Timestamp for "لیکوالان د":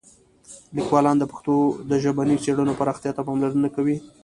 0.75-1.23